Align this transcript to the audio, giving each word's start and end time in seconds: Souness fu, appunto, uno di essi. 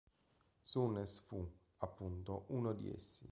Souness 0.63 1.21
fu, 1.27 1.47
appunto, 1.77 2.45
uno 2.47 2.73
di 2.73 2.91
essi. 2.91 3.19